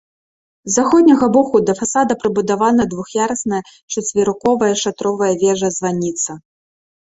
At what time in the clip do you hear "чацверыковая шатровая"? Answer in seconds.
3.93-5.31